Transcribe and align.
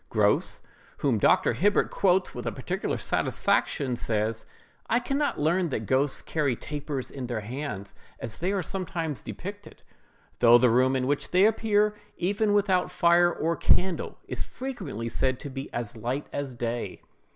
Grose, 0.09 0.63
whom 0.97 1.19
Dr. 1.19 1.53
Hibbert 1.53 1.91
quotes 1.91 2.33
with 2.33 2.45
particular 2.55 2.97
satisfaction, 2.97 3.95
says: 3.95 4.47
"I 4.89 4.99
can 4.99 5.19
not 5.19 5.39
learn 5.39 5.69
that 5.69 5.85
ghosts 5.85 6.23
carry 6.23 6.55
tapers 6.55 7.11
in 7.11 7.27
their 7.27 7.41
hands, 7.41 7.93
as 8.19 8.39
they 8.39 8.51
are 8.51 8.63
sometimes 8.63 9.21
depicted; 9.21 9.83
though 10.39 10.57
the 10.57 10.71
room 10.71 10.95
in 10.95 11.05
which 11.05 11.29
they 11.29 11.45
appear, 11.45 11.93
even 12.17 12.49
when 12.49 12.55
without 12.55 12.89
fire 12.89 13.31
or 13.31 13.55
candle, 13.55 14.17
is 14.27 14.41
frequently 14.41 15.07
said 15.07 15.39
to 15.41 15.51
be 15.51 15.71
as 15.71 15.95
light 15.95 16.27
as 16.33 16.55
day." 16.55 17.03